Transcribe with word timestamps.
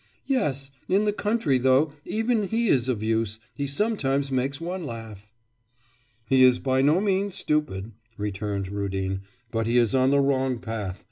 'Yes.... 0.25 0.71
In 0.89 1.05
the 1.05 1.13
country 1.13 1.59
though, 1.59 1.93
even 2.05 2.47
he 2.47 2.69
is 2.69 2.89
of 2.89 3.03
use 3.03 3.37
he 3.53 3.67
sometimes 3.67 4.31
makes 4.31 4.59
one 4.59 4.83
laugh.' 4.83 5.27
'He 6.25 6.41
is 6.43 6.57
by 6.57 6.81
no 6.81 6.99
means 6.99 7.35
stupid,' 7.35 7.91
returned 8.17 8.67
Rudin, 8.69 9.21
'but 9.51 9.67
he 9.67 9.77
is 9.77 9.93
on 9.93 10.09
the 10.09 10.19
wrong 10.19 10.57
path. 10.57 10.99